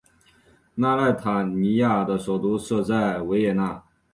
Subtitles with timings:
[0.03, 0.05] 内莱
[1.11, 3.83] 塔尼亚的首都设在维也纳。